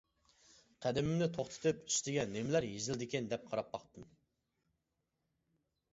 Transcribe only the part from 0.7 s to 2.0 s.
قەدىمىمنى توختىتىپ،